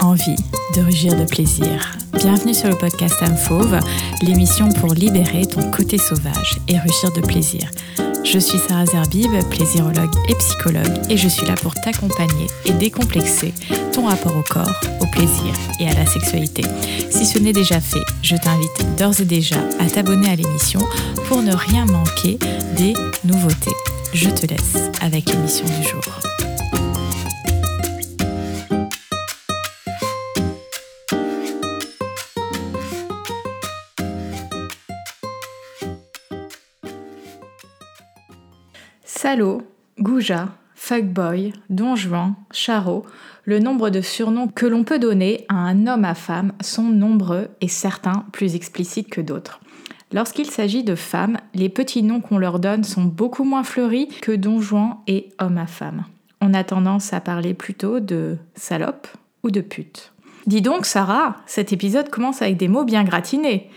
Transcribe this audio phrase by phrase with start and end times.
[0.00, 0.36] Envie
[0.76, 3.78] de rugir de plaisir Bienvenue sur le podcast Âme Fauve,
[4.22, 7.70] l'émission pour libérer ton côté sauvage et rugir de plaisir.
[8.24, 13.54] Je suis Sarah Zerbib, plaisirologue et psychologue, et je suis là pour t'accompagner et décomplexer
[13.92, 16.62] ton rapport au corps, au plaisir et à la sexualité.
[17.10, 20.80] Si ce n'est déjà fait, je t'invite d'ores et déjà à t'abonner à l'émission
[21.26, 22.38] pour ne rien manquer
[22.76, 22.92] des
[23.24, 23.74] nouveautés.
[24.12, 26.27] Je te laisse avec l'émission du jour.
[39.28, 39.60] Salaud,
[40.00, 43.04] Gouja, Fuckboy, Don Juan, Charo,
[43.44, 47.48] le nombre de surnoms que l'on peut donner à un homme à femme sont nombreux
[47.60, 49.60] et certains plus explicites que d'autres.
[50.14, 54.32] Lorsqu'il s'agit de femmes, les petits noms qu'on leur donne sont beaucoup moins fleuris que
[54.32, 56.06] Don Juan et homme à femme.
[56.40, 59.08] On a tendance à parler plutôt de salope
[59.42, 60.10] ou de pute.
[60.46, 63.68] Dis donc, Sarah, cet épisode commence avec des mots bien gratinés.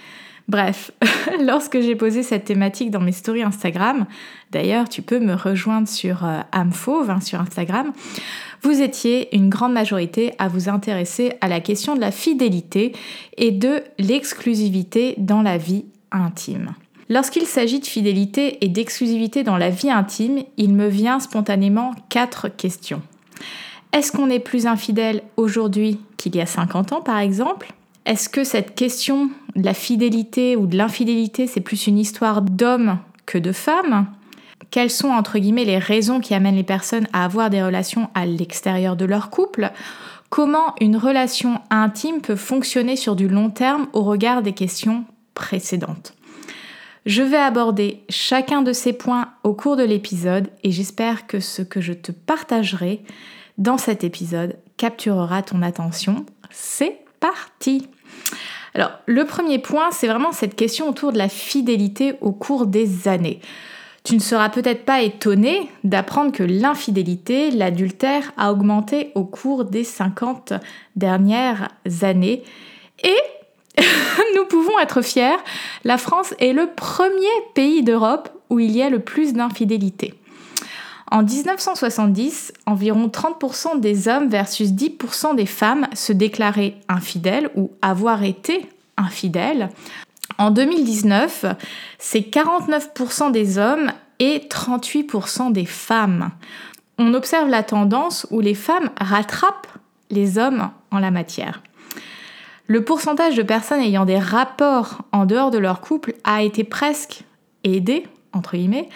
[0.52, 0.92] Bref,
[1.40, 4.06] lorsque j'ai posé cette thématique dans mes stories Instagram,
[4.52, 7.94] d'ailleurs tu peux me rejoindre sur euh, Amfauve hein, sur Instagram,
[8.62, 12.92] vous étiez une grande majorité à vous intéresser à la question de la fidélité
[13.38, 16.74] et de l'exclusivité dans la vie intime.
[17.08, 22.50] Lorsqu'il s'agit de fidélité et d'exclusivité dans la vie intime, il me vient spontanément quatre
[22.50, 23.02] questions.
[23.94, 27.74] Est-ce qu'on est plus infidèle aujourd'hui qu'il y a 50 ans par exemple?
[28.06, 33.00] Est-ce que cette question de la fidélité ou de l'infidélité, c'est plus une histoire d'hommes
[33.26, 34.08] que de femmes?
[34.72, 38.26] Quelles sont, entre guillemets, les raisons qui amènent les personnes à avoir des relations à
[38.26, 39.72] l'extérieur de leur couple?
[40.30, 46.14] Comment une relation intime peut fonctionner sur du long terme au regard des questions précédentes?
[47.06, 51.62] Je vais aborder chacun de ces points au cours de l'épisode et j'espère que ce
[51.62, 53.04] que je te partagerai
[53.58, 56.26] dans cet épisode capturera ton attention.
[56.50, 57.02] C'est
[58.74, 63.08] Alors, le premier point, c'est vraiment cette question autour de la fidélité au cours des
[63.08, 63.42] années.
[64.04, 69.84] Tu ne seras peut-être pas étonné d'apprendre que l'infidélité, l'adultère, a augmenté au cours des
[69.84, 70.54] 50
[70.96, 71.70] dernières
[72.02, 72.44] années.
[73.04, 73.18] Et
[74.36, 75.38] nous pouvons être fiers,
[75.84, 80.14] la France est le premier pays d'Europe où il y a le plus d'infidélité.
[81.12, 88.24] En 1970, environ 30% des hommes versus 10% des femmes se déclaraient infidèles ou avoir
[88.24, 89.70] été infidèles.
[90.38, 91.46] En 2019,
[92.00, 96.32] c'est 49% des hommes et 38% des femmes.
[96.98, 99.68] On observe la tendance où les femmes rattrapent
[100.12, 101.62] les hommes en la matière.
[102.68, 107.26] Le pourcentage de personnes ayant des rapports en dehors de leur couple a été presque
[107.66, 108.88] aidé, entre guillemets,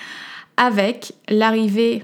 [0.57, 2.03] avec l'arrivée,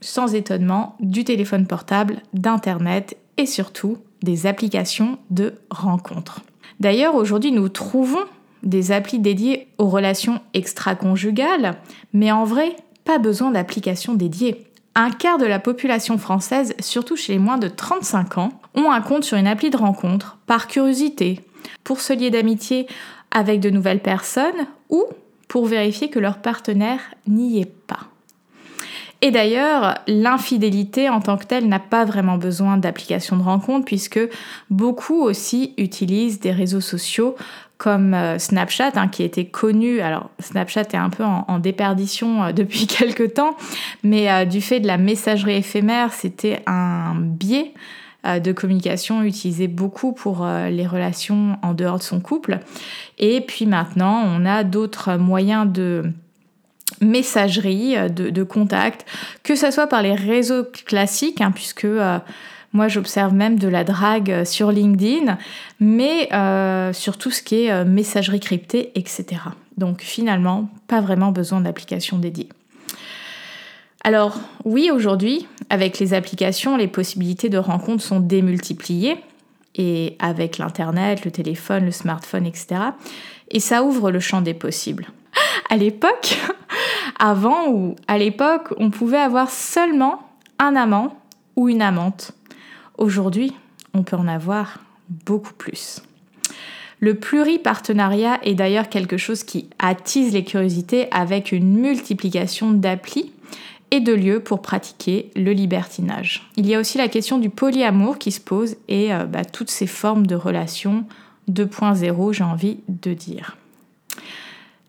[0.00, 6.40] sans étonnement, du téléphone portable, d'Internet et surtout des applications de rencontres.
[6.80, 8.24] D'ailleurs, aujourd'hui, nous trouvons
[8.62, 11.76] des applis dédiées aux relations extra-conjugales,
[12.12, 14.64] mais en vrai, pas besoin d'applications dédiées.
[14.94, 19.00] Un quart de la population française, surtout chez les moins de 35 ans, ont un
[19.00, 21.40] compte sur une appli de rencontre par curiosité,
[21.84, 22.86] pour se lier d'amitié
[23.30, 25.04] avec de nouvelles personnes ou
[25.52, 28.06] pour vérifier que leur partenaire n'y est pas.
[29.20, 34.18] Et d'ailleurs, l'infidélité en tant que telle n'a pas vraiment besoin d'application de rencontre puisque
[34.70, 37.36] beaucoup aussi utilisent des réseaux sociaux
[37.76, 40.00] comme euh, Snapchat, hein, qui était connu.
[40.00, 43.54] Alors, Snapchat est un peu en, déperdition euh, depuis quelques temps,
[44.02, 47.74] mais euh, du fait de la messagerie éphémère, c'était un biais
[48.24, 52.60] de communication utilisé beaucoup pour euh, les relations en dehors de son couple.
[53.18, 56.04] Et puis maintenant, on a d'autres moyens de
[57.00, 59.06] messagerie, euh, de, contact,
[59.42, 61.86] que ce soit par les réseaux classiques, hein, puisque
[62.72, 65.36] moi j'observe même de la drague sur LinkedIn,
[65.80, 66.28] mais
[66.94, 69.24] sur tout ce qui est messagerie cryptée, etc.
[69.76, 72.48] Donc finalement, pas vraiment besoin d'application dédiée.
[74.04, 79.16] Alors oui, aujourd'hui, avec les applications, les possibilités de rencontres sont démultipliées,
[79.74, 82.80] et avec l'Internet, le téléphone, le smartphone, etc.
[83.50, 85.06] Et ça ouvre le champ des possibles.
[85.70, 86.36] À l'époque,
[87.18, 90.28] avant ou à l'époque, on pouvait avoir seulement
[90.58, 91.16] un amant
[91.56, 92.32] ou une amante.
[92.98, 93.52] Aujourd'hui,
[93.94, 96.02] on peut en avoir beaucoup plus.
[97.00, 103.32] Le pluripartenariat est d'ailleurs quelque chose qui attise les curiosités avec une multiplication d'applis
[103.92, 106.50] et de lieux pour pratiquer le libertinage.
[106.56, 109.70] Il y a aussi la question du polyamour qui se pose et euh, bah, toutes
[109.70, 111.04] ces formes de relations
[111.50, 113.56] 2.0, j'ai envie de dire.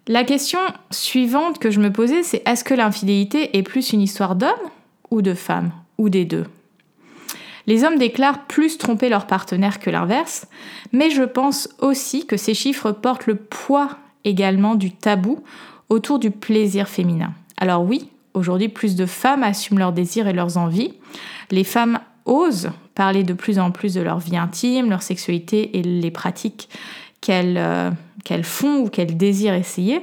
[0.08, 0.60] La question
[0.90, 4.52] suivante que je me posais, c'est est-ce que l'infidélité est plus une histoire d'homme
[5.12, 6.46] ou de femme ou des deux?
[7.68, 10.48] Les hommes déclarent plus tromper leur partenaire que l'inverse,
[10.94, 15.44] mais je pense aussi que ces chiffres portent le poids également du tabou
[15.90, 17.34] autour du plaisir féminin.
[17.58, 20.94] Alors oui, aujourd'hui plus de femmes assument leurs désirs et leurs envies.
[21.52, 25.84] Les femmes osent parler de plus en plus de leur vie intime, leur sexualité et
[25.84, 26.70] les pratiques
[27.22, 27.92] qu'elles euh,
[28.44, 30.02] font ou qu'elles désirent essayer.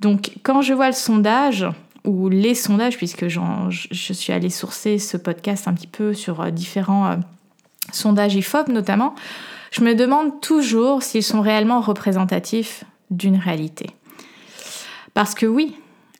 [0.00, 1.66] Donc quand je vois le sondage,
[2.04, 6.50] ou les sondages, puisque je suis allée sourcer ce podcast un petit peu sur euh,
[6.50, 7.16] différents euh,
[7.92, 9.14] sondages IFOP notamment,
[9.70, 13.90] je me demande toujours s'ils sont réellement représentatifs d'une réalité.
[15.14, 15.76] Parce que oui,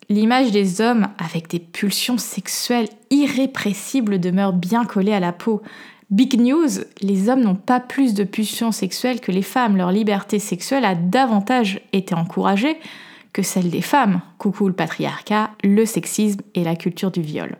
[0.09, 5.63] l'image des hommes avec des pulsions sexuelles irrépressibles demeure bien collée à la peau.
[6.11, 6.69] Big news,
[7.01, 9.77] les hommes n'ont pas plus de pulsions sexuelles que les femmes.
[9.77, 12.77] Leur liberté sexuelle a davantage été encouragée
[13.33, 14.21] que celle des femmes.
[14.39, 17.57] Coucou le patriarcat, le sexisme et la culture du viol.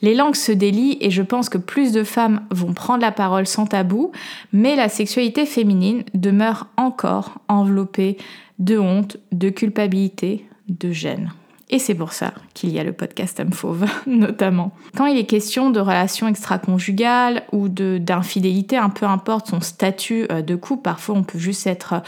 [0.00, 3.46] Les langues se délient et je pense que plus de femmes vont prendre la parole
[3.46, 4.12] sans tabou,
[4.52, 8.16] mais la sexualité féminine demeure encore enveloppée
[8.58, 11.32] de honte, de culpabilité, de gêne.
[11.70, 14.72] Et c'est pour ça qu'il y a le podcast Homme Fauve, notamment.
[14.96, 20.40] Quand il est question de relations extra-conjugales ou d'infidélité, un peu importe son statut euh,
[20.40, 22.02] de couple, parfois on peut juste être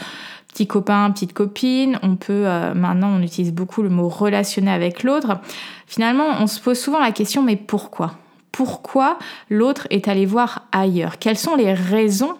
[0.51, 1.99] petit copain, petite copine.
[2.03, 5.39] On peut, euh, maintenant, on utilise beaucoup le mot relationner avec l'autre.
[5.87, 8.15] Finalement, on se pose souvent la question, mais pourquoi?
[8.51, 9.17] Pourquoi
[9.49, 11.19] l'autre est allé voir ailleurs?
[11.19, 12.35] Quelles sont les raisons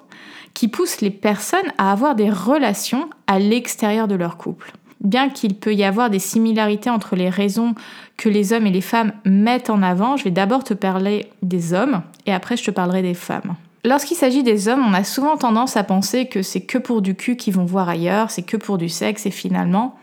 [0.53, 4.73] qui poussent les personnes à avoir des relations à l'extérieur de leur couple?
[5.01, 7.73] Bien qu'il peut y avoir des similarités entre les raisons
[8.17, 11.73] que les hommes et les femmes mettent en avant, je vais d'abord te parler des
[11.73, 13.55] hommes et après je te parlerai des femmes.
[13.83, 17.15] Lorsqu'il s'agit des hommes, on a souvent tendance à penser que c'est que pour du
[17.15, 19.97] cul qu'ils vont voir ailleurs, c'est que pour du sexe, et finalement,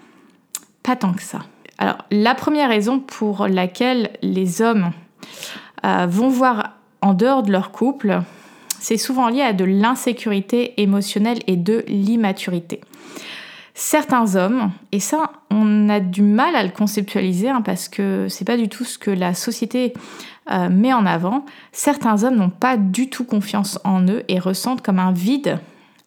[0.82, 1.40] pas tant que ça.
[1.78, 4.90] Alors, la première raison pour laquelle les hommes
[5.86, 6.72] euh, vont voir
[7.02, 8.20] en dehors de leur couple,
[8.80, 12.80] c'est souvent lié à de l'insécurité émotionnelle et de l'immaturité.
[13.80, 18.44] Certains hommes, et ça, on a du mal à le conceptualiser hein, parce que c'est
[18.44, 19.92] pas du tout ce que la société
[20.50, 24.82] euh, met en avant, certains hommes n'ont pas du tout confiance en eux et ressentent
[24.82, 25.60] comme un vide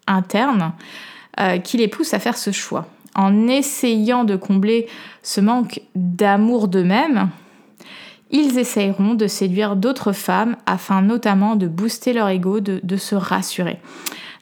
[0.06, 0.74] interne
[1.40, 2.88] euh, qui les pousse à faire ce choix.
[3.16, 4.90] En essayant de combler
[5.24, 7.30] ce manque d'amour d'eux-mêmes,
[8.32, 13.16] ils essayeront de séduire d'autres femmes afin notamment de booster leur ego, de, de se
[13.16, 13.80] rassurer.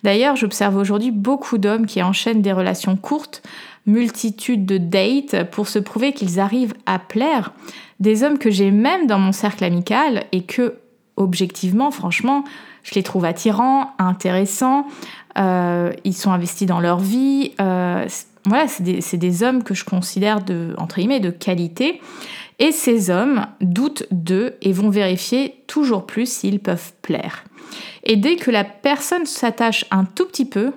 [0.03, 3.41] D'ailleurs, j'observe aujourd'hui beaucoup d'hommes qui enchaînent des relations courtes,
[3.85, 7.51] multitude de dates pour se prouver qu'ils arrivent à plaire,
[7.99, 10.75] des hommes que j'ai même dans mon cercle amical et que,
[11.17, 12.43] objectivement, franchement,
[12.83, 14.85] je les trouve attirants, intéressants,
[15.37, 17.53] euh, ils sont investis dans leur vie.
[17.59, 18.07] Euh,
[18.45, 22.01] voilà, c'est des, hommes que je considère de qualité.
[22.59, 27.45] Et ces hommes doutent d'eux et vont vérifier toujours plus s'ils peuvent plaire.
[28.03, 30.71] Et dès que la personne s'attache un tout petit peu,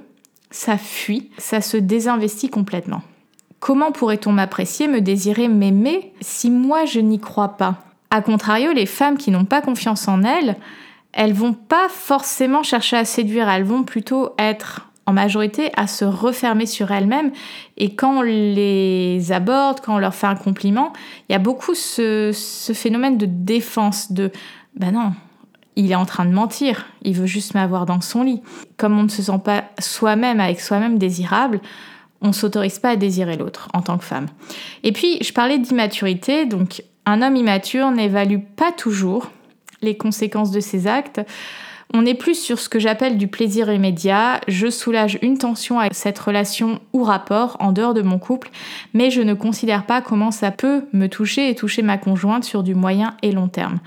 [0.50, 3.02] ça fuit, ça se désinvestit complètement.
[3.60, 7.84] Comment pourrait-on m'apprécier, me désirer, m'aimer si moi je n'y crois pas?
[8.10, 10.56] A contrario, les femmes qui n'ont pas confiance en elles,
[11.12, 16.04] elles vont pas forcément chercher à séduire, elles vont plutôt être en majorité à se
[16.04, 17.32] refermer sur elles-mêmes.
[17.76, 20.92] Et quand on les aborde, quand on leur fait un compliment,
[21.28, 22.32] il y a beaucoup ce,
[22.74, 24.30] phénomène de défense, de
[24.76, 25.12] ben non,
[25.76, 28.42] il est en train de mentir, il veut juste m'avoir dans son lit.
[28.76, 31.60] Comme on ne se sent pas soi-même avec soi-même désirable,
[32.20, 34.26] on s'autorise pas à désirer l'autre en tant que femme.
[34.84, 39.30] Et puis, je parlais d'immaturité, donc un homme immature n'évalue pas toujours
[39.80, 41.20] les conséquences de ses actes.
[41.94, 44.40] On est plus sur ce que j'appelle du plaisir immédiat.
[44.48, 48.50] Je soulage une tension avec cette relation ou rapport en dehors de mon couple,
[48.94, 52.62] mais je ne considère pas comment ça peut me toucher et toucher ma conjointe sur
[52.62, 53.78] du moyen et long terme.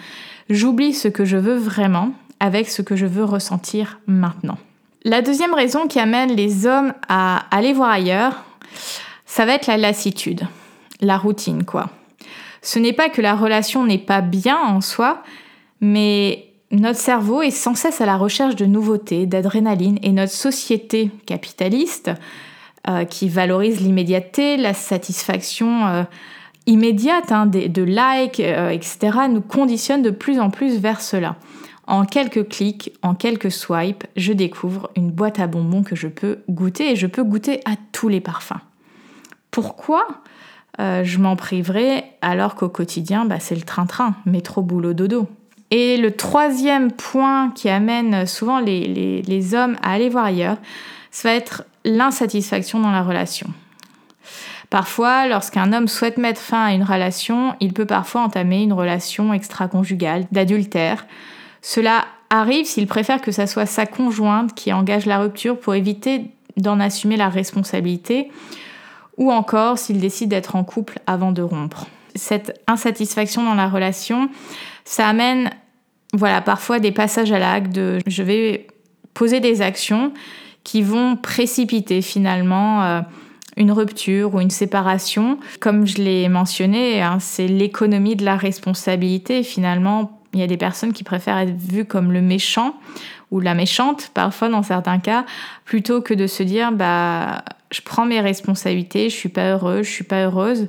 [0.50, 4.58] J'oublie ce que je veux vraiment avec ce que je veux ressentir maintenant.
[5.04, 8.44] La deuxième raison qui amène les hommes à aller voir ailleurs,
[9.26, 10.48] ça va être la lassitude,
[11.02, 11.90] la routine quoi.
[12.62, 15.22] Ce n'est pas que la relation n'est pas bien en soi,
[15.82, 21.12] mais notre cerveau est sans cesse à la recherche de nouveautés, d'adrénaline, et notre société
[21.28, 22.12] capitaliste,
[22.88, 26.04] euh, qui valorise l'immédiateté, la satisfaction euh,
[26.68, 31.36] immédiate, hein, de, likes, euh, etc., nous conditionne de plus en plus vers cela.
[31.88, 36.40] En quelques clics, en quelques swipes, je découvre une boîte à bonbons que je peux
[36.50, 38.60] goûter et je peux goûter à tous les parfums.
[39.52, 40.08] Pourquoi
[40.80, 45.28] euh, je m'en priverai alors qu'au quotidien, bah, c'est le train-train, métro, boulot, dodo
[45.70, 50.58] Et le troisième point qui amène souvent les, les hommes à aller voir ailleurs,
[51.12, 53.48] ça va être l'insatisfaction dans la relation.
[54.76, 59.34] Parfois, lorsqu'un homme souhaite mettre fin à une relation, il peut parfois entamer une relation
[59.34, 61.06] extra-conjugale, d'adultère,
[61.62, 66.26] cela arrive s'il préfère que ça soit sa conjointe qui engage la rupture pour éviter
[66.58, 68.30] d'en assumer la responsabilité,
[69.16, 71.88] ou encore s'il décide d'être en couple avant de rompre.
[72.14, 74.30] Cette insatisfaction dans la relation,
[74.84, 75.52] ça amène
[76.12, 78.68] voilà, parfois des passages à l'acte de je vais
[79.14, 80.12] poser des actions
[80.66, 83.02] qui vont précipiter finalement euh,
[83.58, 85.40] une rupture ou une séparation.
[85.60, 89.44] Comme je l'ai mentionné, hein, c'est l'économie de la responsabilité.
[89.44, 92.76] Finalement, il y a des personnes qui préfèrent être vues comme le méchant
[93.32, 95.26] ou la méchante, parfois dans certains cas,
[95.64, 99.92] plutôt que de se dire bah je prends mes responsabilités, je suis pas heureuse, je
[99.92, 100.68] suis pas heureuse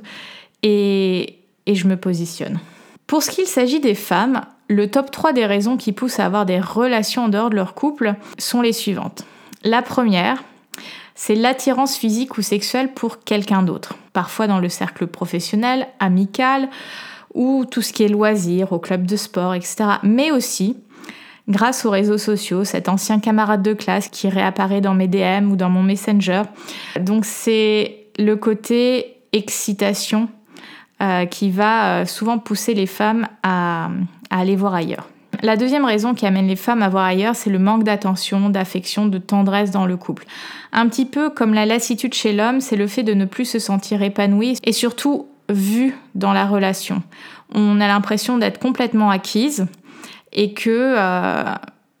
[0.63, 2.59] et, et je me positionne.
[3.05, 6.45] Pour ce qu'il s'agit des femmes, le top 3 des raisons qui poussent à avoir
[6.45, 9.25] des relations en dehors de leur couple sont les suivantes.
[9.63, 10.43] La première,
[11.15, 16.69] c'est l'attirance physique ou sexuelle pour quelqu'un d'autre, parfois dans le cercle professionnel, amical
[17.33, 19.85] ou tout ce qui est loisirs, au club de sport, etc.
[20.03, 20.77] Mais aussi
[21.47, 25.55] grâce aux réseaux sociaux, cet ancien camarade de classe qui réapparaît dans mes DM ou
[25.55, 26.43] dans mon Messenger.
[26.99, 30.29] Donc c'est le côté excitation
[31.01, 33.89] euh, qui va euh, souvent pousser les femmes à,
[34.29, 35.07] aller voir ailleurs.
[35.43, 39.07] La deuxième raison qui amène les femmes à voir ailleurs, c'est le manque d'attention, d'affection,
[39.07, 40.25] de tendresse dans le couple.
[40.71, 43.59] Un petit peu comme la lassitude chez l'homme, c'est le fait de ne plus se
[43.59, 47.03] sentir épanoui et surtout vu dans la relation.
[47.53, 49.67] On a l'impression d'être complètement acquise
[50.33, 51.55] et que euh,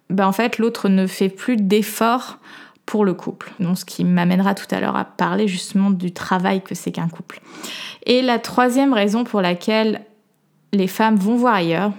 [0.09, 2.39] ben en fait l'autre ne fait plus d'efforts
[2.87, 3.51] pour le couple.
[3.59, 7.09] Donc, ce qui m'amènera tout à l'heure à parler justement du travail que c'est qu'un
[7.09, 7.41] couple.
[8.05, 10.01] Et la troisième raison pour laquelle
[10.71, 11.91] les femmes vont voir ailleurs,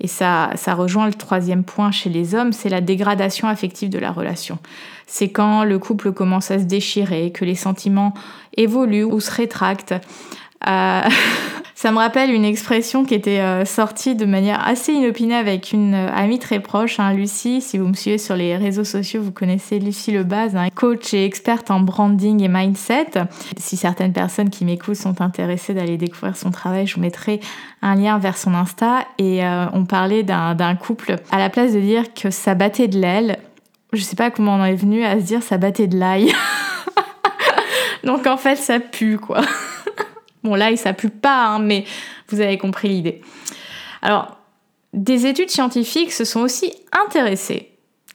[0.00, 3.98] et ça, ça rejoint le troisième point chez les hommes, c'est la dégradation affective de
[3.98, 4.58] la relation.
[5.06, 8.14] C'est quand le couple commence à se déchirer, que les sentiments
[8.56, 9.94] évoluent ou se rétractent.
[10.66, 11.02] Euh,
[11.80, 15.94] Ça me rappelle une expression qui était euh, sortie de manière assez inopinée avec une
[15.94, 17.60] euh, amie très proche, hein, Lucie.
[17.60, 21.24] Si vous me suivez sur les réseaux sociaux, vous connaissez Lucie Lebaz, hein, coach et
[21.24, 23.10] experte en branding et mindset.
[23.58, 27.38] Si certaines personnes qui m'écoutent sont intéressées d'aller découvrir son travail, je vous mettrai
[27.80, 29.04] un lien vers son Insta.
[29.18, 31.14] Et euh, on parlait d'un couple.
[31.30, 33.38] À la place de dire que ça battait de l'aile,
[33.92, 36.32] je sais pas comment on en est venu à se dire ça battait de l'ail.
[38.02, 39.42] Donc en fait, ça pue quoi.
[40.48, 41.84] Bon, là, ça pue pas, hein, mais
[42.28, 43.20] vous avez compris l'idée.
[44.00, 44.38] Alors,
[44.94, 46.72] des études scientifiques se sont aussi
[47.04, 47.68] intéressées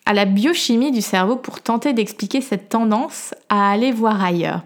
[0.08, 4.64] à la biochimie du cerveau pour tenter d'expliquer cette tendance à aller voir ailleurs.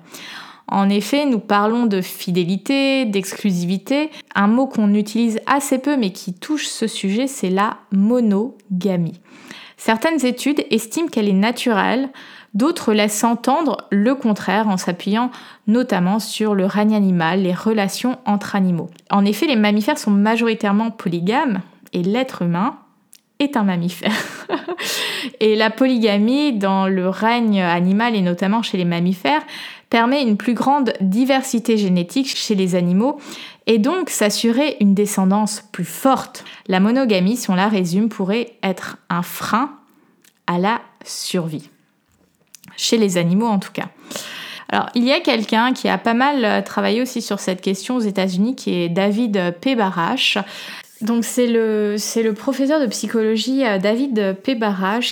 [0.70, 4.12] En effet, nous parlons de fidélité, d'exclusivité.
[4.34, 9.20] Un mot qu'on utilise assez peu mais qui touche ce sujet, c'est la monogamie.
[9.76, 12.10] Certaines études estiment qu'elle est naturelle,
[12.58, 15.30] D'autres laissent entendre le contraire en s'appuyant
[15.68, 18.90] notamment sur le règne animal, les relations entre animaux.
[19.12, 21.62] En effet, les mammifères sont majoritairement polygames
[21.94, 22.80] et l'être humain
[23.38, 24.12] est un mammifère.
[25.40, 29.44] et la polygamie dans le règne animal et notamment chez les mammifères
[29.92, 33.20] permet une plus grande diversité génétique chez les animaux
[33.68, 36.44] et donc s'assurer une descendance plus forte.
[36.68, 39.74] La monogamie, si on la résume, pourrait être un frein
[40.48, 41.70] à la survie
[42.78, 43.90] chez les animaux en tout cas.
[44.70, 47.96] Alors, il y a quelqu'un qui a pas mal euh, travaillé aussi sur cette question
[47.96, 49.78] aux États-Unis, qui est David P.
[51.00, 54.60] Donc, c'est le, professeur de psychologie euh, David P.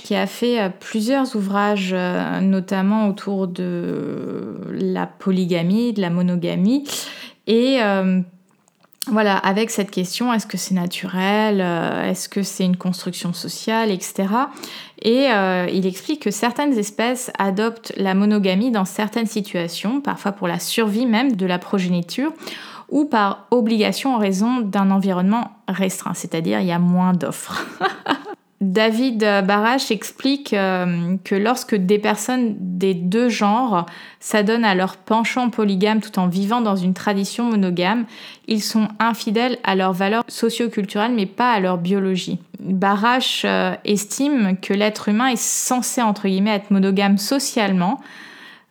[0.04, 1.96] Qui a fait euh, plusieurs ouvrages,
[2.42, 6.84] notamment autour de la polygamie, de la monogamie.
[7.48, 7.80] Et
[9.08, 13.92] voilà, avec cette question, est-ce que c'est naturel, euh, est-ce que c'est une construction sociale,
[13.92, 14.28] etc.
[15.02, 20.48] Et euh, il explique que certaines espèces adoptent la monogamie dans certaines situations, parfois pour
[20.48, 22.34] la survie même de la progéniture,
[22.90, 27.66] ou par obligation en raison d'un environnement restreint, c'est-à-dire il y a moins d'offres.
[28.62, 33.86] David Barash explique euh, que lorsque des personnes des deux genres
[34.22, 38.06] s'adonnent à leur penchant polygame tout en vivant dans une tradition monogame,
[38.48, 42.40] ils sont infidèles à leurs valeurs socioculturelles mais pas à leur biologie.
[42.62, 48.00] Barash euh, estime que l'être humain est censé être monogame socialement,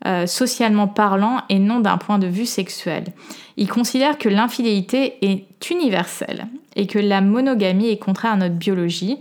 [0.07, 3.05] euh, socialement parlant et non d'un point de vue sexuel.
[3.59, 9.19] Il considère que l'infidélité est universelle et que la monogamie est contraire à notre biologie.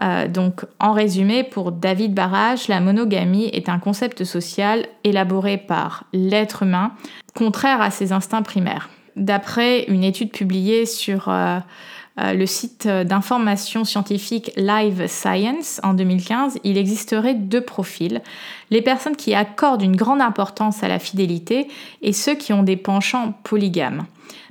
[0.00, 6.04] Euh, donc, en résumé, pour David Barrage, la monogamie est un concept social élaboré par
[6.12, 6.92] l'être humain,
[7.34, 8.88] contraire à ses instincts primaires.
[9.16, 11.58] D'après une étude publiée sur euh,
[12.20, 18.22] euh, le site d'information scientifique Live Science en 2015, il existerait deux profils.
[18.70, 21.68] Les personnes qui accordent une grande importance à la fidélité
[22.00, 24.06] et ceux qui ont des penchants polygames.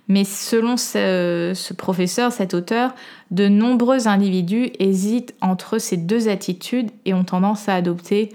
[0.08, 2.94] Mais selon ce, professeur, cet auteur,
[3.30, 8.30] de nombreux individus hésitent entre ces deux attitudes et ont tendance à adopter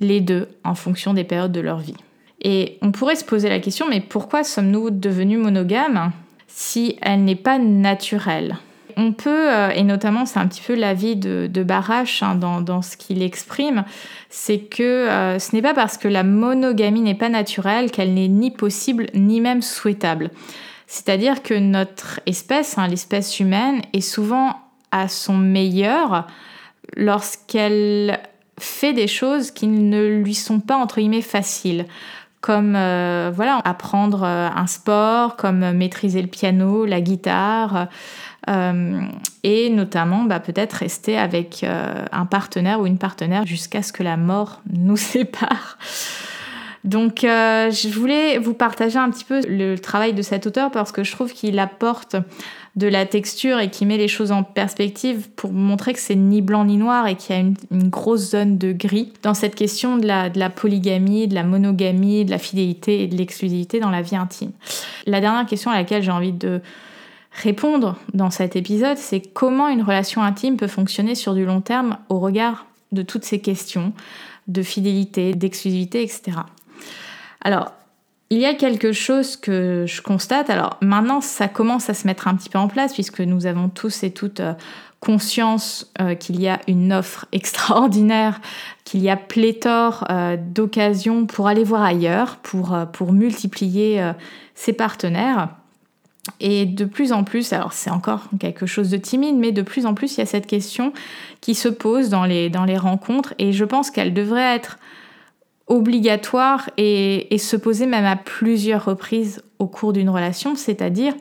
[0.00, 1.96] les deux en fonction des périodes de leur vie.
[2.40, 6.12] Et on pourrait se poser la question, mais pourquoi sommes-nous devenus monogames
[6.46, 8.56] si elle n'est pas naturelle?
[8.96, 12.82] On peut, euh, et notamment c'est un petit peu l'avis de, de Barache hein, dans,
[12.82, 13.84] ce qu'il exprime,
[14.28, 18.28] c'est que euh, ce n'est pas parce que la monogamie n'est pas naturelle qu'elle n'est
[18.28, 20.30] ni possible ni même souhaitable.
[20.88, 24.56] C'est-à-dire que notre espèce, hein, l'espèce humaine, est souvent
[24.90, 26.26] à son meilleur
[26.96, 28.18] lorsqu'elle
[28.58, 31.86] fait des choses qui ne lui sont pas entre guillemets faciles
[32.40, 37.88] comme euh, voilà apprendre un sport, comme maîtriser le piano, la guitare,
[38.48, 39.00] euh,
[39.42, 44.02] et notamment bah, peut-être rester avec euh, un partenaire ou une partenaire jusqu'à ce que
[44.02, 45.78] la mort nous sépare.
[46.88, 50.90] Donc euh, je voulais vous partager un petit peu le travail de cet auteur parce
[50.90, 52.16] que je trouve qu'il apporte
[52.76, 56.40] de la texture et qui met les choses en perspective pour montrer que c'est ni
[56.40, 59.98] blanc ni noir et qu'il y a une, grosse zone de gris dans cette question
[59.98, 63.90] de la, de la polygamie, de la monogamie, de la fidélité et de l'exclusivité dans
[63.90, 64.52] la vie intime.
[65.04, 66.62] La dernière question à laquelle j'ai envie de,
[67.42, 71.98] répondre dans cet épisode, c'est comment une relation intime peut fonctionner sur du long terme
[72.08, 73.92] au regard de toutes ces questions
[74.48, 76.38] de fidélité, d'exclusivité, etc.
[77.42, 77.72] Alors,
[78.30, 80.50] il y a quelque chose que je constate.
[80.50, 83.68] Alors maintenant, ça commence à se mettre un petit peu en place puisque nous avons
[83.68, 84.52] tous et toutes euh,
[85.00, 88.40] conscience euh, qu'il y a une offre extraordinaire,
[88.84, 94.12] qu'il y a pléthore euh, d'occasions pour aller voir ailleurs, pour, pour multiplier
[94.54, 95.48] ses partenaires.
[96.40, 99.86] Et de plus en plus, alors c'est encore quelque chose de timide, mais de plus
[99.86, 100.92] en plus, il y a cette question
[101.40, 104.78] qui se pose dans les, dans les rencontres et je pense qu'elle devrait être
[105.68, 111.14] obligatoire et, se poser même à plusieurs reprises au cours d'une relation, c'est-à-dire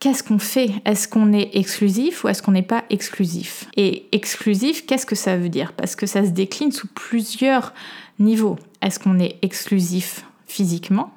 [0.00, 0.70] qu'est-ce qu'on fait?
[0.84, 3.66] Est-ce qu'on est exclusif ou est-ce qu'on n'est pas exclusif?
[3.76, 5.72] Et exclusif, qu'est-ce que ça veut dire?
[5.72, 7.72] Parce que ça se décline sous plusieurs
[8.18, 8.56] niveaux.
[8.80, 11.12] Est-ce qu'on est exclusif physiquement?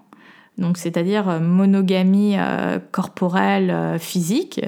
[0.57, 4.61] Donc c'est-à-dire euh, monogamie euh, corporelle euh, physique.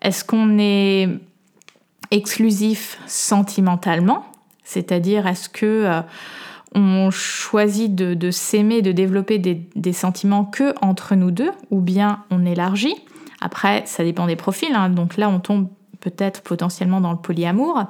[0.00, 1.08] Est-ce qu'on est
[2.10, 4.24] exclusif sentimentalement?
[4.62, 6.02] C'est-à-dire est-ce que
[6.74, 12.44] on choisit de, s'aimer, de développer des, sentiments que entre nous deux, ou bien on
[12.44, 12.94] élargit
[13.40, 14.74] Après, ça dépend des profils.
[14.74, 14.90] Hein.
[14.90, 15.68] donc là, on tombe
[16.00, 17.84] peut-être potentiellement dans le polyamour.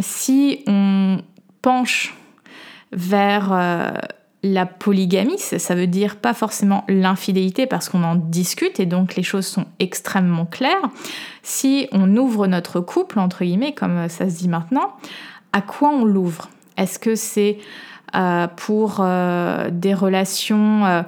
[0.00, 1.18] si on
[1.62, 2.14] penche
[2.92, 3.52] vers
[4.52, 9.22] la polygamie, ça veut dire pas forcément l'infidélité parce qu'on en discute et donc les
[9.22, 10.90] choses sont extrêmement claires.
[11.42, 14.92] Si on ouvre notre couple, entre guillemets, comme ça se dit maintenant,
[15.52, 16.48] à quoi on l'ouvre?
[16.76, 17.58] Est-ce que c'est
[18.14, 21.04] euh, pour euh, des relations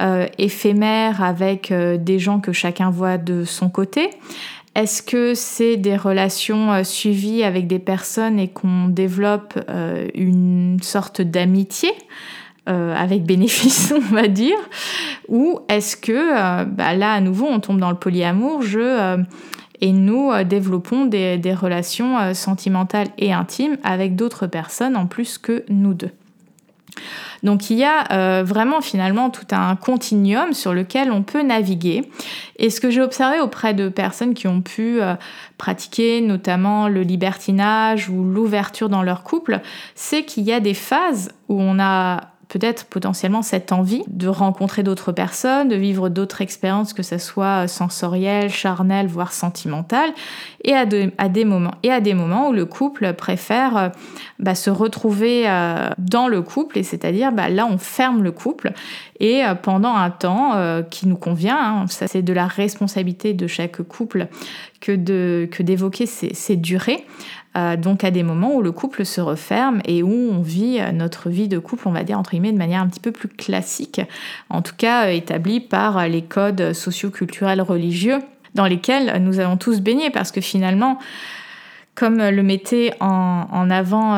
[0.00, 4.10] euh, éphémères avec des gens que chacun voit de son côté?
[4.74, 9.58] Est-ce que c'est des relations suivies avec des personnes et qu'on développe
[10.14, 11.90] une sorte d'amitié
[12.66, 14.58] avec bénéfice, on va dire?
[15.26, 19.24] Ou est-ce que, bah, là, à nouveau, on tombe dans le polyamour, je,
[19.80, 25.94] et nous développons des, relations sentimentales et intimes avec d'autres personnes en plus que nous
[25.94, 26.10] deux
[27.44, 32.10] donc il y a vraiment finalement tout un continuum sur lequel on peut naviguer.
[32.56, 34.98] Et ce que j'ai observé auprès de personnes qui ont pu
[35.58, 39.60] pratiquer notamment le libertinage ou l'ouverture dans leur couple,
[39.94, 44.82] c'est qu'il y a des phases où on a peut-être potentiellement cette envie de rencontrer
[44.82, 50.10] d'autres personnes, de vivre d'autres expériences, que ce soit sensorielles, charnelles, voire sentimentales,
[50.64, 53.88] et à, des moments et à des moments où le couple préfère euh,
[54.38, 58.72] bah, se retrouver euh, dans le couple, et c'est-à-dire bah, là on ferme le couple
[59.20, 60.54] et euh, pendant un temps
[60.90, 64.28] qui nous convient, hein, ça c'est de la responsabilité de chaque couple
[64.80, 67.04] que d'évoquer ces durées.
[67.58, 70.92] Euh, donc à des moments où le couple se referme et où on vit euh,
[70.92, 73.28] notre vie de couple, on va dire entre guillemets, de manière un petit peu plus
[73.28, 74.00] classique,
[74.48, 78.18] en tout cas euh, établie par les codes socio-culturels religieux
[78.54, 80.98] dans lesquels nous avons tous baigné, parce que finalement,
[81.94, 84.16] comme le mettait en, avant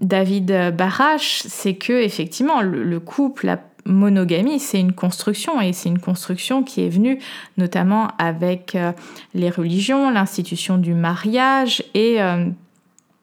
[0.00, 5.98] David Barache, c'est que effectivement le, couple, a monogamie, c'est une construction et c'est une
[5.98, 7.18] construction qui est venue
[7.58, 8.92] notamment avec euh,
[9.34, 12.46] les religions, l'institution du mariage et euh,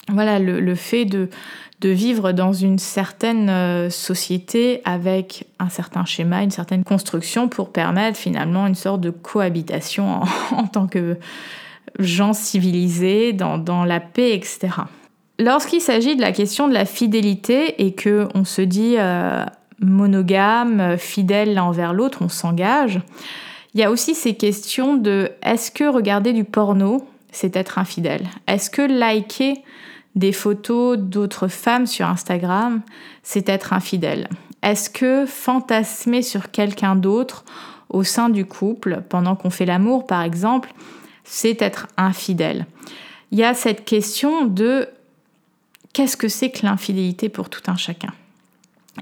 [0.09, 1.29] voilà le, fait de,
[1.83, 8.17] vivre dans une certaine euh, société avec un certain schéma, une certaine construction pour permettre
[8.17, 10.21] finalement une sorte de cohabitation
[10.51, 11.17] en, tant que
[11.97, 14.69] gens civilisés, dans, dans la paix, etc.
[15.39, 18.95] Lorsqu'il s'agit de la question de la fidélité et que on se dit
[19.81, 23.01] monogame, fidèle l'un envers l'autre, on s'engage.
[23.73, 28.27] Il y a aussi ces questions de est-ce que regarder du porno, c'est être infidèle?
[28.47, 29.63] Est-ce que liker
[30.15, 32.81] des photos d'autres femmes sur Instagram,
[33.23, 34.27] c'est être infidèle?
[34.61, 37.45] Est-ce que fantasmer sur quelqu'un d'autre
[37.89, 40.73] au sein du couple, pendant qu'on fait l'amour par exemple,
[41.23, 42.65] c'est être infidèle?
[43.31, 44.89] Il y a cette question de
[45.93, 48.11] qu'est-ce que c'est que l'infidélité pour tout un chacun?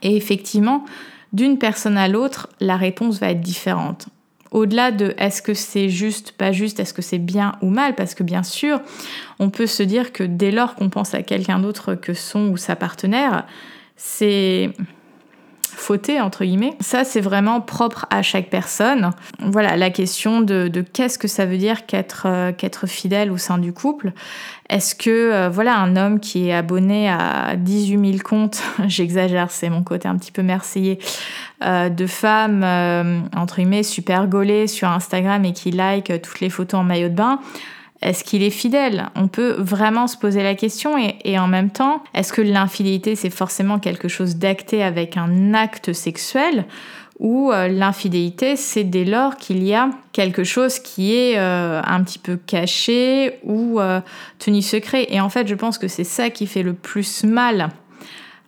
[0.02, 0.86] Et effectivement,
[1.34, 4.08] d'une personne à l'autre, la réponse va être différente.
[4.52, 8.16] Au-delà de est-ce que c'est juste, pas juste, est-ce que c'est bien ou mal, parce
[8.16, 8.82] que bien sûr,
[9.38, 12.58] on peut se dire que dès lors qu'on pense à quelqu'un d'autre que son ou
[12.58, 13.46] sa partenaire,
[13.96, 14.72] c'est
[15.80, 16.76] fauté entre guillemets.
[16.80, 19.12] Ça, c'est vraiment propre à chaque personne.
[19.40, 23.74] Voilà, la question de, qu'est-ce que ça veut dire qu'être euh, fidèle au sein du
[23.74, 24.12] couple?
[24.70, 29.70] Est-ce que euh, voilà un homme qui est abonné à 18 000 comptes, j'exagère, c'est
[29.70, 31.00] mon côté un petit peu merceillais,
[31.64, 32.64] euh, de femmes
[33.36, 37.16] entre guillemets super gaulées sur Instagram et qui like toutes les photos en maillot de
[37.16, 37.40] bain
[38.02, 39.10] est-ce qu'il est fidèle?
[39.16, 43.30] On peut vraiment se poser la question et, en même temps, est-ce que l'infidélité c'est
[43.30, 46.66] forcément quelque chose d'acté avec un acte sexuel
[47.20, 52.02] ou euh, l'infidélité c'est dès lors qu'il y a quelque chose qui est euh, un
[52.04, 54.00] petit peu caché ou euh,
[54.40, 55.08] tenu secret?
[55.10, 57.70] Et en fait, je pense que c'est ça qui fait le plus mal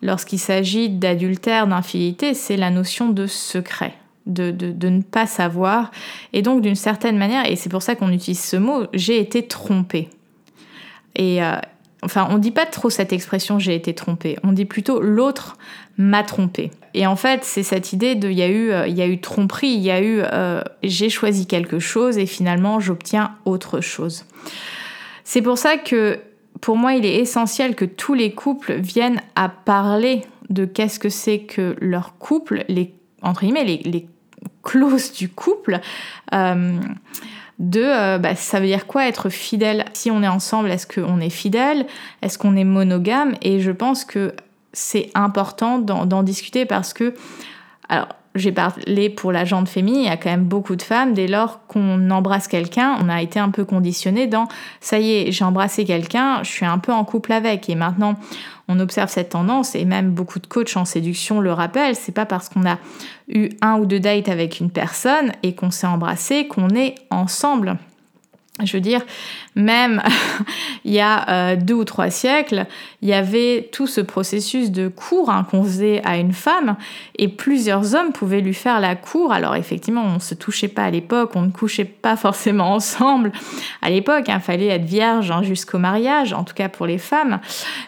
[0.02, 3.94] lorsqu'il s'agit d'adultère, d'infidélité, c'est la notion de secret
[4.26, 5.92] de, ne pas savoir.
[6.34, 9.48] Et donc, d'une certaine manière, et c'est pour ça qu'on utilise ce mot, j'ai été
[9.48, 10.10] trompée.
[11.16, 11.56] Et euh,
[12.04, 15.58] enfin, on dit pas trop cette expression j'ai été trompée, on dit plutôt l'autre
[15.98, 16.72] m'a trompée.
[16.94, 19.08] Et en fait, c'est cette idée de il y a eu, euh, il y a
[19.08, 23.82] eu tromperie, il y a eu euh, j'ai choisi quelque chose et finalement j'obtiens autre
[23.82, 24.26] chose.
[25.24, 26.20] C'est pour ça que
[26.62, 31.10] pour moi, il est essentiel que tous les couples viennent à parler de qu'est-ce que
[31.10, 34.08] c'est que leur couple, les entre guillemets, les, les
[34.64, 35.80] clauses du couple.
[36.34, 36.80] Euh,
[37.60, 39.86] de euh, bah, ça veut dire quoi être fidèle?
[39.94, 41.86] Si on est ensemble, est-ce qu'on est fidèle?
[42.22, 43.36] Est-ce qu'on est monogame?
[43.42, 44.34] Et je pense que
[44.74, 47.14] c'est important d'en discuter parce que,
[47.88, 51.14] alors, j'ai parlé pour la jante féminine, il y a quand même beaucoup de femmes,
[51.14, 54.48] dès lors qu'on embrasse quelqu'un, on a été un peu conditionné dans
[54.80, 57.70] ça y est, j'ai embrassé quelqu'un, je suis un peu en couple avec.
[57.70, 58.16] Et maintenant,
[58.68, 62.26] on observe cette tendance, et même beaucoup de coachs en séduction le rappellent, c'est pas
[62.26, 62.78] parce qu'on a
[63.28, 67.78] eu un ou deux dates avec une personne et qu'on s'est embrassé qu'on est ensemble.
[68.64, 69.02] Je veux dire,
[69.56, 70.04] même
[70.86, 72.66] il y a euh, deux ou trois siècles,
[73.02, 76.76] il y avait tout ce processus de cour hein, qu'on faisait à une femme
[77.18, 79.32] et plusieurs hommes pouvaient lui faire la cour.
[79.32, 83.32] Alors effectivement, on ne se touchait pas à l'époque, on ne couchait pas forcément ensemble.
[83.82, 87.40] À l'époque, il fallait être vierge hein, jusqu'au mariage, en tout cas pour les femmes.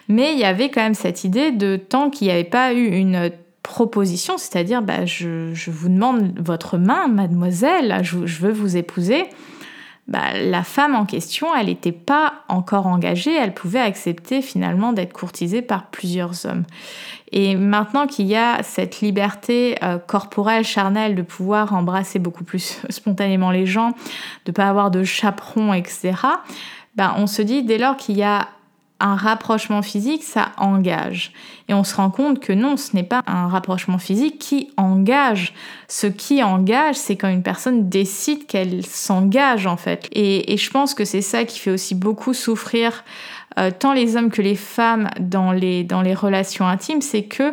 [0.08, 2.86] Mais il y avait quand même cette idée de tant qu'il n'y avait pas eu
[2.86, 3.30] une
[3.62, 9.24] proposition, c'est-à-dire bah, je, vous demande votre main, mademoiselle, je veux vous épouser
[10.06, 15.14] bah, la femme en question, elle n'était pas encore engagée, elle pouvait accepter finalement d'être
[15.14, 16.64] courtisée par plusieurs hommes.
[17.32, 22.80] Et maintenant qu'il y a cette liberté euh, corporelle, charnelle, de pouvoir embrasser beaucoup plus
[22.90, 23.92] spontanément les gens,
[24.44, 26.12] de pas avoir de chaperon, etc.,
[26.96, 28.48] bah, on se dit dès lors qu'il y a
[29.00, 31.32] un rapprochement physique, ça engage.
[31.68, 35.52] Et on se rend compte que non, ce n'est pas un rapprochement physique qui engage.
[35.88, 40.08] Ce qui engage, c'est quand une personne décide qu'elle s'engage en fait.
[40.12, 43.04] Et, je pense que c'est ça qui fait aussi beaucoup souffrir
[43.58, 47.52] euh, tant les hommes que les femmes dans les, dans les relations intimes, c'est que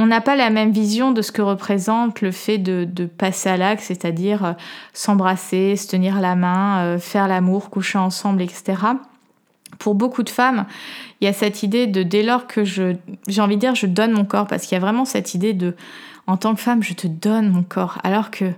[0.00, 3.56] on n'a pas la même vision de ce que représente le fait de, passer à
[3.56, 4.52] l'acte, c'est-à-dire euh,
[4.92, 8.76] s'embrasser, se tenir la main, euh, faire l'amour, coucher ensemble, etc
[9.78, 10.66] pour beaucoup de femmes,
[11.20, 12.94] il y a cette idée de dès lors que je,
[13.26, 15.52] j'ai envie de dire, je donne mon corps, parce qu'il y a vraiment cette idée
[15.52, 15.74] de,
[16.26, 18.52] en tant que femme, je te donne mon corps, alors que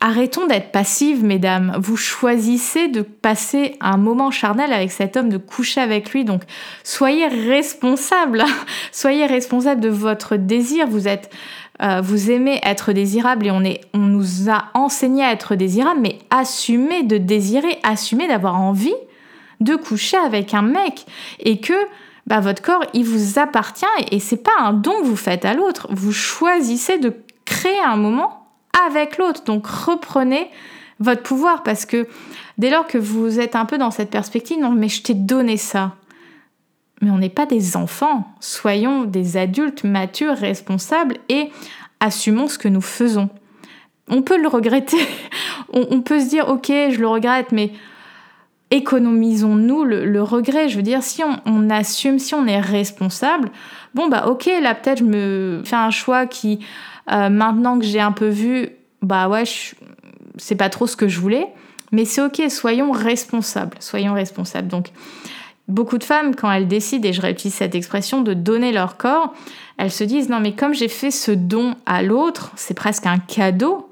[0.00, 1.74] arrêtons d'être passives, mesdames.
[1.78, 6.42] Vous choisissez de passer un moment charnel avec cet homme, de coucher avec lui, donc
[6.82, 8.44] soyez responsables,
[8.92, 10.86] soyez responsables de votre désir.
[10.86, 11.30] Vous êtes
[11.82, 13.62] euh, vous aimez être désirable et on,
[13.94, 18.94] on nous a enseigné à être désirable, mais assumez de désirer, assumez d'avoir envie
[19.60, 21.06] de coucher avec un mec
[21.40, 21.74] et que
[22.26, 25.54] bah, votre corps, il vous appartient et, c'est pas un don que vous faites à
[25.54, 25.88] l'autre.
[25.90, 27.14] Vous choisissez de
[27.44, 28.48] créer un moment
[28.86, 29.44] avec l'autre.
[29.44, 30.50] Donc reprenez
[31.00, 32.08] votre pouvoir parce que
[32.56, 35.56] dès lors que vous êtes un peu dans cette perspective, non mais je t'ai donné
[35.56, 35.92] ça.
[37.02, 41.50] Mais on n'est pas des enfants, soyons des adultes matures, responsables et
[42.00, 43.28] assumons ce que nous faisons.
[44.08, 45.06] On peut le regretter,
[45.72, 47.72] on, on peut se dire ok je le regrette mais
[48.74, 50.68] économisons-nous le, regret.
[50.68, 53.50] Je veux dire, si on, assume, si on est responsable,
[53.94, 56.58] bon bah ok, là peut-être je me fais un choix qui,
[57.10, 59.44] euh, maintenant que j'ai un peu vu, bah ouais,
[60.36, 61.46] c'est pas trop ce que je voulais,
[61.92, 64.68] mais c'est ok, soyons responsables, soyons responsables.
[64.68, 64.88] Donc,
[65.68, 69.32] beaucoup de femmes, quand elles décident, et je réutilise cette expression, de donner leur corps,
[69.76, 73.18] elles se disent non mais comme j'ai fait ce don à l'autre, c'est presque un
[73.18, 73.88] cadeau,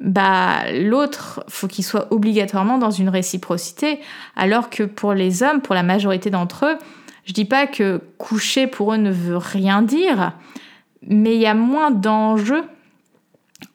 [0.00, 4.00] bah l'autre faut qu'il soit obligatoirement dans une réciprocité
[4.34, 6.78] alors que pour les hommes pour la majorité d'entre eux
[7.26, 10.32] je dis pas que coucher pour eux ne veut rien dire
[11.06, 12.64] mais il y a moins d'enjeux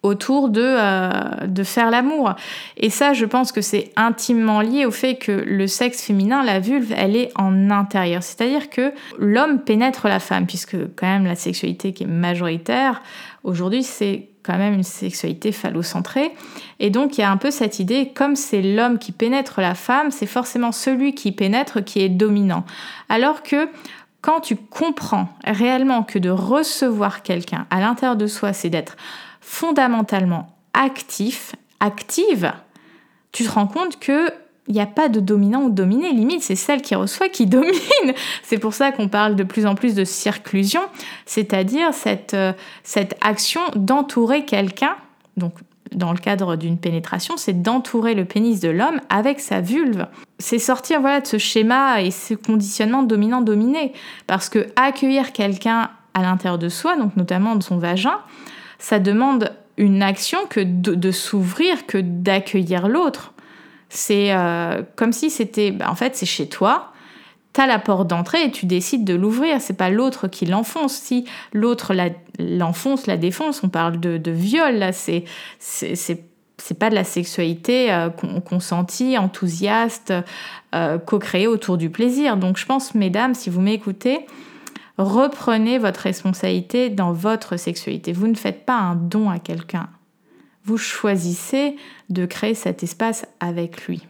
[0.05, 1.09] autour de, euh,
[1.47, 2.35] de faire l'amour.
[2.77, 6.59] Et ça, je pense que c'est intimement lié au fait que le sexe féminin, la
[6.59, 8.21] vulve, elle est en intérieur.
[8.21, 13.01] C'est-à-dire que l'homme pénètre la femme, puisque quand même la sexualité qui est majoritaire,
[13.43, 16.31] aujourd'hui, c'est quand même une sexualité phallocentrée.
[16.79, 19.73] Et donc il y a un peu cette idée, comme c'est l'homme qui pénètre la
[19.73, 22.63] femme, c'est forcément celui qui pénètre qui est dominant.
[23.09, 23.67] Alors que
[24.21, 28.97] quand tu comprends réellement que de recevoir quelqu'un à l'intérieur de soi, c'est d'être
[29.45, 32.51] fondamentalement actif, active,
[33.31, 34.29] tu te rends compte que
[34.67, 37.71] il n'y a pas de dominant ou dominé, limite c'est celle qui reçoit qui domine.
[38.41, 40.81] C'est pour ça qu'on parle de plus en plus de circlusion,
[41.27, 42.53] c'est-à-dire cette, euh,
[42.83, 44.95] cette action d'entourer quelqu'un,
[45.37, 45.53] donc
[45.91, 50.07] dans le cadre d'une pénétration, c'est d'entourer le pénis de l'homme avec sa vulve.
[50.39, 53.93] C'est sortir voilà de ce schéma et ce conditionnement dominant-dominé,
[54.25, 58.17] parce que accueillir quelqu'un à l'intérieur de soi, donc notamment de son vagin,
[58.85, 63.33] ça demande une action que de s'ouvrir, que d'accueillir l'autre.
[63.89, 66.93] C'est euh, comme si c'était, bah, en fait, c'est chez toi.
[67.53, 69.59] tu as la porte d'entrée et tu décides de l'ouvrir.
[69.59, 70.93] C'est pas l'autre qui l'enfonce.
[70.93, 71.95] Si l'autre
[72.37, 74.75] l'enfonce, la, défonce, on parle de, viol.
[74.75, 75.23] Là, c'est
[75.59, 80.13] c'est pas de la sexualité euh, consentie, enthousiaste,
[80.75, 82.37] euh, co-créée autour du plaisir.
[82.37, 84.27] Donc je pense, mesdames, si vous m'écoutez,
[84.97, 88.13] reprenez votre responsabilité dans votre sexualité.
[88.13, 89.89] Vous ne faites pas un don à quelqu'un
[90.65, 91.77] vous choisissez
[92.09, 94.01] de créer cet espace avec lui.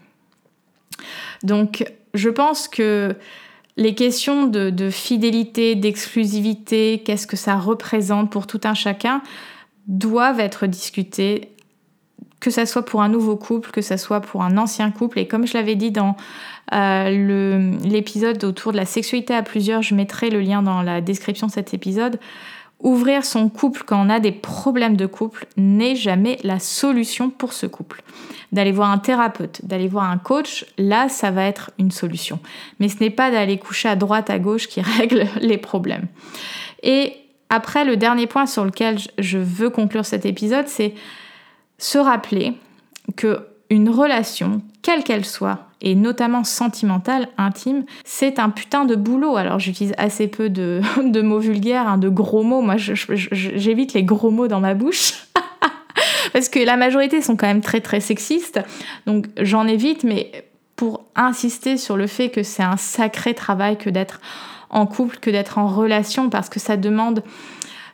[1.44, 3.16] Donc, je pense que
[3.78, 9.22] les questions de, fidélité, d'exclusivité, qu'est-ce que ça représente pour tout un chacun,
[9.88, 11.50] doivent être discutées,
[12.46, 15.18] que ça soit pour un nouveau couple, que ça soit pour un ancien couple.
[15.18, 16.16] Et comme je l'avais dit dans
[16.74, 21.48] euh, l'épisode autour de la sexualité à plusieurs, je mettrai le lien dans la description
[21.48, 22.20] de cet épisode.
[22.82, 27.52] Ouvrir son couple quand on a des problèmes de couple n'est jamais la solution pour
[27.52, 28.04] ce couple.
[28.52, 32.38] D'aller voir un thérapeute, d'aller voir un coach, là, ça va être une solution.
[32.80, 36.06] Mais ce n'est pas d'aller coucher à droite, à gauche qui règle les problèmes.
[36.84, 37.14] Et
[37.50, 40.94] après, le dernier point sur lequel je veux conclure cet épisode, c'est
[41.78, 42.54] se rappeler
[43.16, 49.38] que une relation, quelle qu'elle soit, et notamment sentimentale, intime, c'est un putain de boulot.
[49.38, 50.82] Alors j'utilise assez peu de,
[51.22, 52.62] mots vulgaires, hein, de gros mots.
[52.62, 55.26] Moi, j'évite les gros mots dans ma bouche.
[56.34, 58.60] Parce que la majorité sont quand même très très sexistes.
[59.06, 63.90] Donc j'en évite, mais pour insister sur le fait que c'est un sacré travail que
[63.90, 64.20] d'être
[64.70, 67.24] en couple, que d'être en relation, parce que ça demande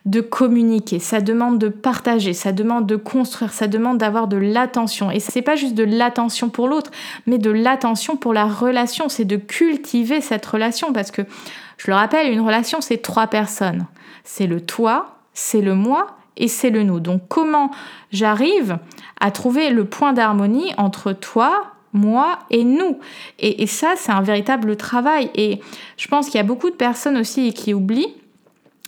[0.04, 5.12] de communiquer, ça demande de partager, ça demande de construire, ça demande d'avoir de l'attention.
[5.12, 6.90] Et c'est pas juste de l'attention pour l'autre,
[7.26, 9.08] mais de l'attention pour la relation.
[9.08, 11.22] C'est de cultiver cette relation parce que,
[11.76, 13.86] je le rappelle, une relation, c'est trois personnes.
[14.24, 16.98] C'est le toi, c'est le moi et c'est le nous.
[16.98, 17.70] Donc comment
[18.10, 18.78] j'arrive
[19.20, 22.98] à trouver le point d'harmonie entre toi, moi et nous?
[23.38, 25.30] Et, et ça, c'est un véritable travail.
[25.36, 25.60] Et
[25.96, 28.16] je pense qu'il y a beaucoup de personnes aussi qui oublient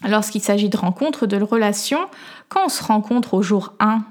[0.02, 2.07] lorsqu'il s'agit de rencontres, de relations,
[2.48, 4.02] quand on se rencontre au jour 1,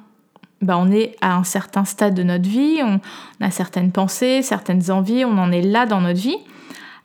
[0.62, 3.00] ben on est à un certain stade de notre vie, on
[3.44, 6.38] a certaines pensées, certaines envies, on en est là dans notre vie.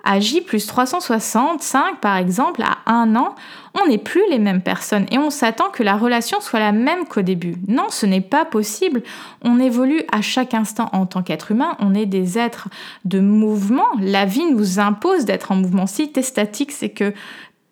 [0.04, 3.34] À J plus 365, par exemple, à un an,
[3.74, 7.04] on n'est plus les mêmes personnes et on s'attend que la relation soit la même
[7.04, 7.56] qu'au début.
[7.66, 9.02] Non, ce n'est pas possible.
[9.42, 12.68] On évolue à chaque instant en tant qu'être humain, on est des êtres
[13.04, 13.88] de mouvement.
[14.00, 15.86] La vie nous impose d'être en mouvement.
[15.86, 17.12] Si tu es statique, c'est que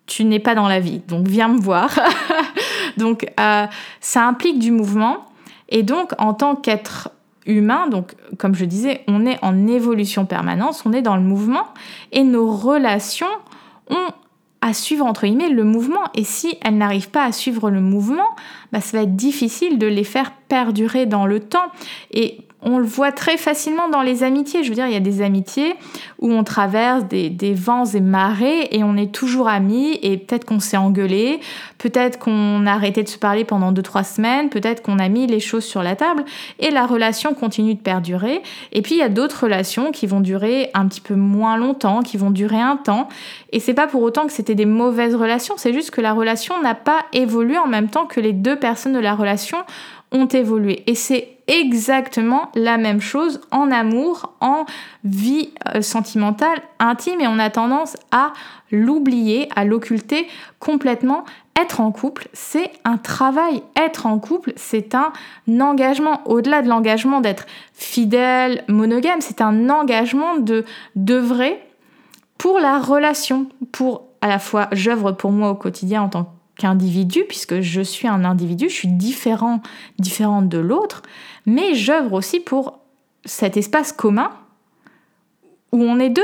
[0.07, 1.99] tu n'es pas dans la vie, donc viens me voir.
[2.97, 3.67] donc euh,
[4.01, 5.27] ça implique du mouvement.
[5.69, 7.11] Et donc en tant qu'être
[7.45, 11.67] humain, donc comme je disais, on est en évolution permanente, on est dans le mouvement.
[12.13, 13.27] Et nos relations
[13.91, 14.09] ont
[14.61, 16.03] à suivre entre guillemets le mouvement.
[16.15, 18.35] Et si elles n'arrivent pas à suivre le mouvement,
[18.73, 21.71] bah, ça va être difficile de les faire perdurer dans le temps.
[22.11, 24.65] Et on le voit très facilement dans les amitiés.
[24.65, 25.75] Je veux dire, il y a des amitiés
[26.21, 30.59] où on traverse des, vents et marées et on est toujours amis et peut-être qu'on
[30.59, 31.41] s'est engueulé,
[31.79, 35.27] peut-être qu'on a arrêté de se parler pendant deux, trois semaines, peut-être qu'on a mis
[35.27, 36.25] les choses sur la table
[36.59, 38.43] et la relation continue de perdurer.
[38.73, 42.03] Et puis il y a d'autres relations qui vont durer un petit peu moins longtemps,
[42.03, 43.09] qui vont durer un temps.
[43.53, 46.61] Et c'est pas pour autant que c'était des mauvaises relations, c'est juste que la relation
[46.63, 49.59] n'a pas évolué en même temps que les deux personnes de la relation
[50.13, 50.83] ont évolué.
[50.87, 54.65] Et c'est exactement la même chose en amour, en
[55.05, 58.33] vie euh, sentimentale, intime, et on a tendance à
[58.71, 60.27] l'oublier, à l'occulter
[60.59, 61.25] complètement.
[61.61, 63.63] Être en couple, c'est un travail.
[63.77, 65.13] Être en couple, c'est un
[65.61, 66.21] engagement.
[66.27, 70.65] Au-delà de l'engagement d'être fidèle, monogame, c'est un engagement de
[70.97, 71.59] d'œuvrer
[72.37, 77.25] pour la relation, pour à la fois j'œuvre pour moi au quotidien en tant qu'individu,
[77.29, 79.61] puisque je suis un individu, je suis différent,
[79.99, 81.03] différente de l'autre,
[81.47, 82.81] mais j'œuvre aussi pour
[83.25, 84.31] cet espace commun
[85.73, 86.23] où on est deux,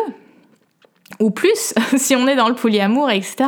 [1.20, 3.44] ou plus, si on est dans le polyamour, etc.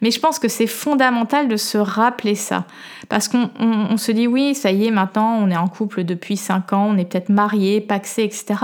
[0.00, 2.66] Mais je pense que c'est fondamental de se rappeler ça.
[3.08, 6.72] Parce qu'on se dit, oui, ça y est, maintenant, on est en couple depuis 5
[6.72, 8.54] ans, on est peut-être marié, paxé, etc.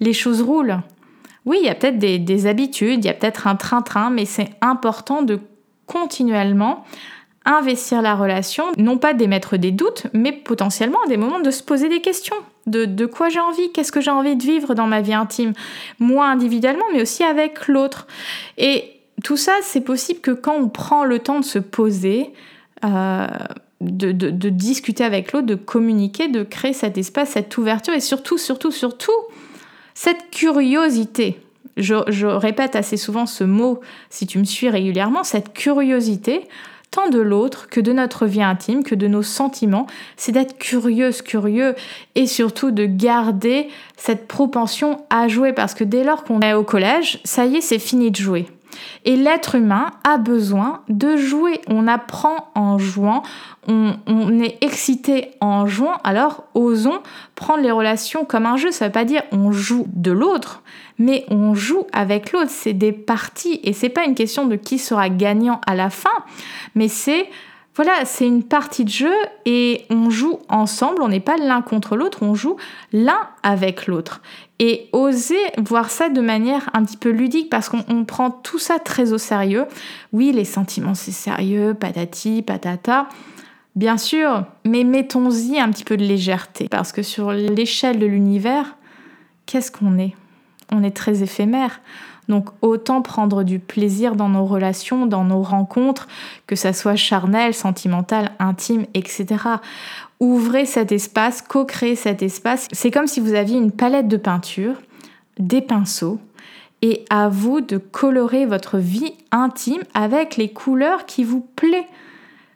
[0.00, 0.80] Les choses roulent.
[1.46, 4.26] Oui, il y a peut-être des, des habitudes, il y a peut-être un train-train, mais
[4.26, 5.40] c'est important de
[5.86, 6.84] continuellement
[7.44, 11.62] investir la relation, non pas d'émettre des doutes, mais potentiellement à des moments de se
[11.62, 12.36] poser des questions.
[12.66, 15.54] De, de quoi j'ai envie, qu'est-ce que j'ai envie de vivre dans ma vie intime,
[15.98, 18.06] moi individuellement, mais aussi avec l'autre.
[18.58, 22.32] Et tout ça, c'est possible que quand on prend le temps de se poser,
[22.84, 23.26] euh,
[23.80, 28.00] de, de, de, discuter avec l'autre, de communiquer, de créer cet espace, cette ouverture et
[28.00, 29.12] surtout, surtout, surtout,
[29.94, 31.40] cette curiosité
[31.78, 36.46] je, répète assez souvent ce mot, si tu me suis régulièrement, cette curiosité,
[36.90, 41.22] tant de l'autre que de notre vie intime, que de nos sentiments, c'est d'être curieuse,
[41.22, 41.74] curieux
[42.14, 46.64] et surtout de garder cette propension à jouer parce que dès lors qu'on est au
[46.64, 48.46] collège, ça y est, c'est fini de jouer.
[49.04, 51.60] Et l'être humain a besoin de jouer.
[51.68, 53.22] On apprend en jouant,
[53.66, 57.00] on, est excité en jouant, alors osons
[57.34, 58.70] prendre les relations comme un jeu.
[58.70, 60.62] Ça ne veut pas dire on joue de l'autre,
[60.98, 62.50] mais on joue avec l'autre.
[62.50, 66.10] C'est des parties et c'est pas une question de qui sera gagnant à la fin,
[66.74, 67.28] mais c'est
[67.78, 69.14] voilà, c'est une partie de jeu
[69.46, 72.56] et on joue ensemble, on n'est pas l'un contre l'autre, on joue
[72.92, 74.20] l'un avec l'autre.
[74.58, 78.80] Et oser voir ça de manière un petit peu ludique parce qu'on prend tout ça
[78.80, 79.64] très au sérieux.
[80.12, 83.08] Oui, les sentiments c'est sérieux, patati, patata.
[83.76, 88.74] Bien sûr, mais mettons-y un petit peu de légèreté parce que sur l'échelle de l'univers,
[89.46, 90.16] qu'est-ce qu'on est?
[90.72, 91.80] On est très éphémère.
[92.28, 96.08] Donc autant prendre du plaisir dans nos relations, dans nos rencontres,
[96.46, 99.26] que ça soit charnel, sentimental, intime, etc.
[100.20, 102.68] Ouvrez cet espace, co-créez cet espace.
[102.72, 104.74] C'est comme si vous aviez une palette de peinture,
[105.38, 106.18] des pinceaux,
[106.82, 111.84] et à vous de colorer votre vie intime avec les couleurs qui vous plaisent.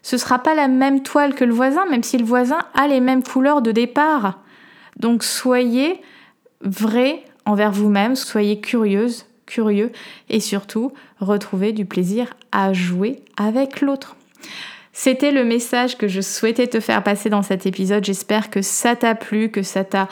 [0.02, 2.88] Ce ne sera pas la même toile que le voisin, même si le voisin a
[2.88, 4.40] les mêmes couleurs de départ.
[4.98, 6.00] Donc soyez
[6.61, 9.92] vrai envers vous-même, soyez curieuse, curieux
[10.30, 14.16] et surtout retrouver du plaisir à jouer avec l'autre.
[14.94, 18.04] C'était le message que je souhaitais te faire passer dans cet épisode.
[18.04, 20.08] J'espère que ça t'a plu, que ça t'a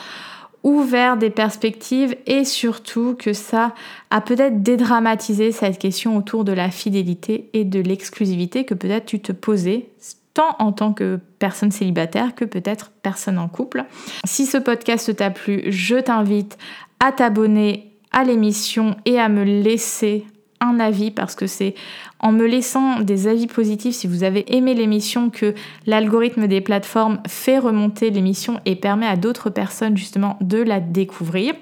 [0.63, 3.73] ouvert des perspectives et surtout que ça
[4.11, 9.19] a peut-être dédramatisé cette question autour de la fidélité et de l'exclusivité que peut-être tu
[9.19, 9.89] te posais
[10.35, 13.85] tant en tant que personne célibataire que peut-être personne en couple.
[14.23, 16.57] Si ce podcast t'a plu, je t'invite
[16.99, 20.25] à t'abonner à l'émission et à me laisser
[20.61, 21.73] un avis parce que c'est
[22.19, 25.55] en me laissant des avis positifs si vous avez aimé l'émission que
[25.87, 31.55] l'algorithme des plateformes fait remonter l'émission et permet à d'autres personnes justement de la découvrir.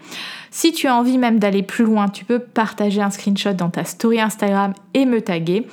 [0.51, 3.85] Si tu as envie même d'aller plus loin, tu peux partager un screenshot dans ta
[3.85, 5.65] story Instagram et me taguer.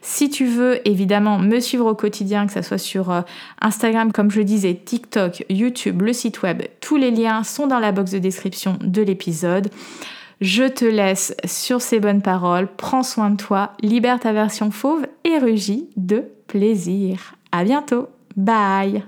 [0.00, 3.20] Si tu veux évidemment me suivre au quotidien, que ce soit sur euh,
[3.60, 7.92] Instagram comme je disais, TikTok, YouTube, le site web, tous les liens sont dans la
[7.92, 9.68] box de description de l'épisode.
[10.42, 12.66] Je te laisse sur ces bonnes paroles.
[12.76, 17.36] Prends soin de toi, libère ta version fauve et rugis de plaisir.
[17.52, 18.08] À bientôt.
[18.36, 19.04] Bye.